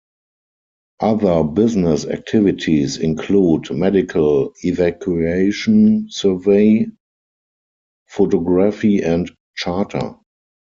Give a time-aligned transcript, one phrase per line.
[1.01, 6.87] Other business activities include medical evacuation, survey,
[8.07, 10.15] photography and charter.